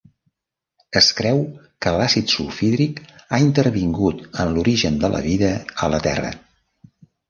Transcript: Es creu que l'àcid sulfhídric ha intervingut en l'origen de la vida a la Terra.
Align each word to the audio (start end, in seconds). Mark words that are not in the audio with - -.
Es 1.01 1.09
creu 1.19 1.41
que 1.85 1.93
l'àcid 1.97 2.33
sulfhídric 2.37 2.99
ha 3.37 3.43
intervingut 3.47 4.27
en 4.47 4.59
l'origen 4.59 5.01
de 5.07 5.17
la 5.17 5.25
vida 5.31 5.57
a 5.87 5.97
la 5.97 6.05
Terra. 6.11 6.39